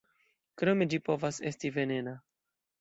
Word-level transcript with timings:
Krome 0.61 0.87
ĝi 0.95 1.01
povas 1.11 1.41
esti 1.53 1.73
venena. 1.79 2.19